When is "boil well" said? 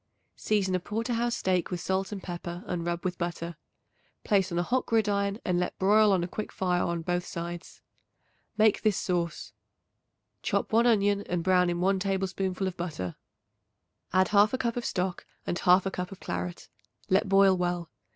17.29-17.91